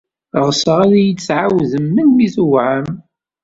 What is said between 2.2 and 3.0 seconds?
tuɛam.